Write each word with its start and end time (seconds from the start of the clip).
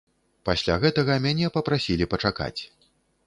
Пасля 0.47 0.77
гэтага 0.85 1.17
мяне 1.27 1.51
папрасілі 1.57 2.07
пачакаць. 2.13 2.61